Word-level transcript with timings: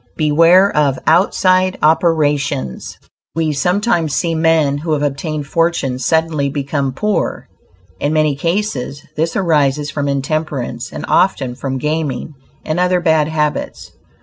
BEWARE 0.17 0.75
OF 0.75 0.97
"OUTSIDE 1.05 1.77
OPERATIONS" 1.83 2.97
We 3.35 3.53
sometimes 3.53 4.15
see 4.15 4.33
men 4.33 4.79
who 4.79 4.93
have 4.93 5.03
obtained 5.03 5.45
fortunes, 5.45 6.03
suddenly 6.07 6.49
become 6.49 6.91
poor. 6.91 7.47
In 7.99 8.11
many 8.11 8.35
cases, 8.35 9.05
this 9.15 9.35
arises 9.35 9.91
from 9.91 10.07
intemperance, 10.07 10.91
and 10.91 11.05
often 11.07 11.53
from 11.53 11.77
gaming, 11.77 12.33
and 12.65 12.79
other 12.79 12.99
bad 12.99 13.27
habits. 13.27 13.91